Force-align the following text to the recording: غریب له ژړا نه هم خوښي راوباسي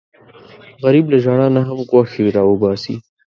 غریب 0.83 1.05
له 1.11 1.17
ژړا 1.23 1.47
نه 1.55 1.61
هم 1.67 1.79
خوښي 1.89 2.23
راوباسي 2.37 2.95